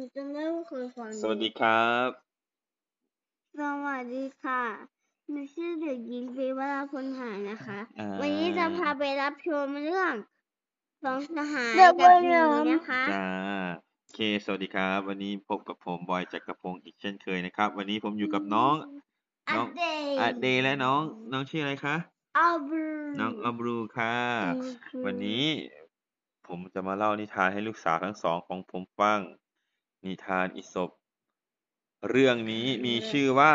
[0.00, 2.08] ก่อนสวัสดีครับ
[3.58, 4.62] สวัสดีค่ะ
[5.30, 10.14] หนูชื่อเด็กหญิงปีวราพลหานะคะ อ่า วันนี้จะพาไปรับชมเรื่อง
[11.04, 13.26] สองสหายเด็กกับวัยหมีรุ่นนะคะ จ้า
[14.02, 18.74] โอเค สวัสดีครับ วันนี้พบกับผมบอยจักรพงศ์อีกเช่นเคยนะครับ วันนี้ผมอยู่กับน้อง
[19.48, 19.84] อัน้อง ปเด
[20.16, 21.00] ตอาเดย์และน้อง
[21.32, 21.96] น้องชื่ออะไรคะ
[22.38, 22.88] อัลบรู
[23.20, 24.16] น้องอับรูค่ะ
[24.56, 25.44] อืมคือวันนี้
[26.46, 29.18] ผมจะมาเล่านิทานให้ลูกสาวทั้งสองของผมฟัง
[30.06, 30.90] นิทานอิศบ
[32.08, 33.54] เรื่องนี้มีชื่อว่า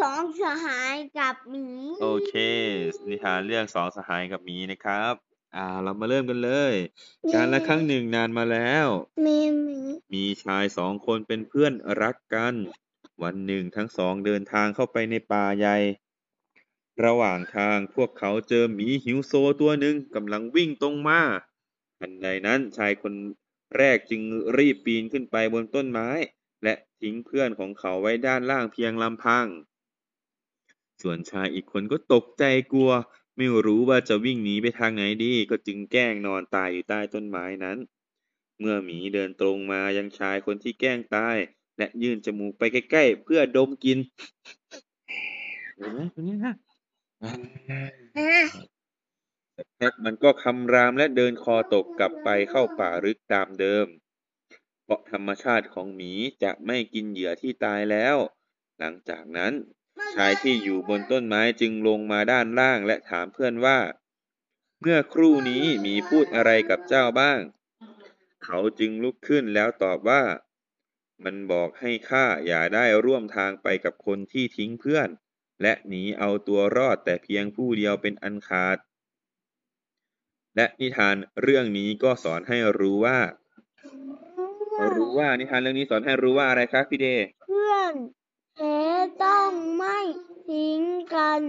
[0.00, 1.66] สองสหายกับหมี
[2.02, 2.32] โอเค
[3.08, 5.14] นิทานเรื่องสองสหายกับหมีนะครับ
[5.56, 6.74] อ่า เรามาเริ่มกันเลย
[7.34, 8.86] การละครั้งหนึ่งนานมาแล้ว
[9.26, 9.80] มีหมี
[10.14, 12.54] มีชายสองคนเป็นเพื่อนรักกัน
[13.22, 15.76] วันหนึ่งทั้งสองเดินทางเข้าไปในป่าใหญ่
[17.04, 21.20] ระหว่างทางพวกเขาเจอหมีหิวโซตัวหนึ่งกำลังวิ่งตรงมา
[22.00, 23.14] ทันใดนั้นชายคน
[23.76, 24.22] แรกจึง
[24.58, 26.08] รีบปีนขึ้นไปบนต้นไม้
[26.64, 29.46] และทิ้งเพื่อนของเขาไว้ด้านล่างเพียงลำพัง
[31.02, 32.90] ส่วนชายอีกคนก็ตกใจกลัว
[33.36, 37.78] ไม่รู้ว่าจะวิ่งหนีไปทางไหนดีก็จึงแกล้งนอนตายอยู่ใต้ต้นไม้นั้น
[38.60, 41.36] เมื่อหมีเดินตรงมายังชายคนที่แกล้งตาย
[41.78, 43.98] และยื่นจมูกไปใกล้ๆ เพื่อดมกลิน
[45.76, 46.54] เห็นไหมตัวนี้นะ
[48.52, 48.67] สัก
[49.80, 53.86] พักมันก็คำรามและเดินคอตกกลับไปเข้าป่าลึกตามเดิม
[54.84, 56.12] เพราะธรรมชาติของหมี
[56.42, 58.16] จะไม่กินเหยื่อที่ตายแล้ว
[58.78, 59.52] หลังจากนั้น
[60.14, 63.78] ชายที่อยู่บนต้นไม้จึงลงมาด้านล่างและถามเพื่อนว่า
[64.80, 67.40] เมื่อครู่นี้หมีพูดอะไรกับเจ้าบ้าง
[68.44, 70.22] เขาจึงลุกขึ้นแล้วตอบว่า
[71.24, 75.08] มันบอกให้ข้าอย่าได้ร่วมทางไปกับคนที่ทิ้งเพื่อน
[75.62, 78.78] และหนีเอาตัวรอดแต่เพียงผู้เดียวเป็นอันขาด
[80.58, 83.18] และนิทานเรื่องนี้ก็สอนให้รู้ว่า
[84.94, 87.94] รู้ว่านิทานเรื่องนี้สอนให้รู้ว่าอะไรครับพี่เดย์เพื่อน
[88.56, 88.78] แท้
[89.24, 89.98] ต้องไม่
[90.48, 90.80] ทิ้ง
[91.14, 91.42] กัน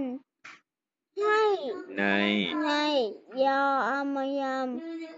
[1.20, 1.42] ให้
[1.98, 2.04] ใน
[2.64, 2.70] ใน
[3.44, 4.68] ยาอามายาม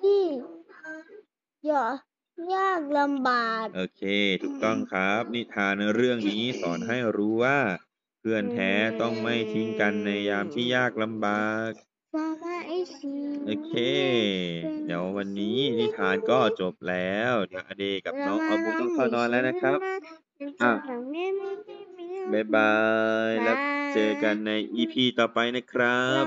[0.01, 0.25] ที่
[1.71, 1.87] ยา
[2.55, 4.03] ยากลำบากโอเค
[4.43, 7.59] ถูกต้องครับ นิทานเรื่องนี้สอนให้รู้ว่า
[8.21, 11.71] เพื่อนแท้ต้องไม่ทิ้งกันในยามที่ยากลำบาก
[12.15, 12.52] ฟังไอ้สี
[13.47, 13.73] โอเค
[14.87, 19.79] เดี๋ยววันนี้นิทานก็จบแล้ว เดี๋ยวอเดกับน้องอาบูต้องเข้านอนแล้วนะครับ
[20.63, 20.73] อะ
[22.33, 22.73] บ๊ายบา
[23.31, 23.57] ย แล้ว
[23.95, 26.25] เจอกันใน EP ต่อไปนะครับ